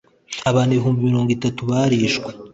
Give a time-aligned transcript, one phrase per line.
[0.49, 2.29] abantu ibihumbi mirongo itatu barishwe